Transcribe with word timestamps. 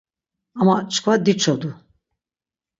Ama 0.59 0.75
çkva 0.91 1.13
diçodu. 1.25 1.71